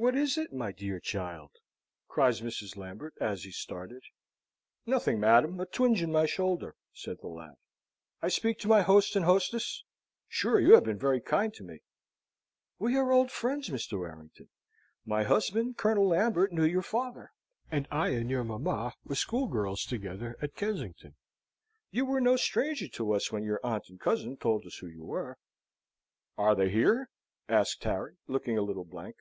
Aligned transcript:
"What 0.00 0.14
is 0.14 0.38
it, 0.38 0.52
my 0.52 0.70
dear 0.70 1.00
child?" 1.00 1.50
cries 2.06 2.38
kind 2.38 2.48
Mrs. 2.48 2.76
Lambert, 2.76 3.14
as 3.20 3.42
he 3.42 3.50
started. 3.50 4.04
"Nothing, 4.86 5.18
madam; 5.18 5.58
a 5.58 5.66
twinge 5.66 6.00
in 6.04 6.12
my 6.12 6.24
shoulder," 6.24 6.76
said 6.94 7.18
the 7.20 7.26
lad. 7.26 7.56
"I 8.22 8.28
speak 8.28 8.60
to 8.60 8.68
my 8.68 8.82
host 8.82 9.16
and 9.16 9.24
hostess? 9.24 9.82
Sure 10.28 10.60
you 10.60 10.74
have 10.74 10.84
been 10.84 11.00
very 11.00 11.20
kind 11.20 11.52
to 11.54 11.64
me." 11.64 11.80
"We 12.78 12.96
are 12.96 13.10
old 13.10 13.32
friends, 13.32 13.70
Mr. 13.70 13.98
Warrington. 13.98 14.48
My 15.04 15.24
husband, 15.24 15.76
Colonel 15.78 16.06
Lambert, 16.06 16.52
knew 16.52 16.64
your 16.64 16.82
father, 16.82 17.32
and 17.68 17.88
I 17.90 18.10
and 18.10 18.30
your 18.30 18.44
mamma 18.44 18.94
were 19.04 19.16
schoolgirls 19.16 19.82
together 19.84 20.36
at 20.40 20.54
Kensington. 20.54 21.16
You 21.90 22.04
were 22.04 22.20
no 22.20 22.36
stranger 22.36 22.86
to 22.86 23.14
us 23.14 23.32
when 23.32 23.42
your 23.42 23.58
aunt 23.64 23.88
and 23.88 23.98
cousin 23.98 24.36
told 24.36 24.64
us 24.64 24.76
who 24.76 24.86
you 24.86 25.02
were." 25.02 25.38
"Are 26.36 26.54
they 26.54 26.70
here?" 26.70 27.10
asked 27.48 27.82
Harry, 27.82 28.16
looking 28.28 28.56
a 28.56 28.62
little 28.62 28.84
blank. 28.84 29.16